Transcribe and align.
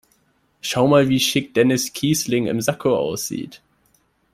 Schau 0.61 0.87
mal, 0.87 1.09
wie 1.09 1.19
schick 1.19 1.53
Dennis 1.53 1.93
Kießling 1.93 2.47
im 2.47 2.59
Sakko 2.59 2.97
aussieht! 2.97 3.61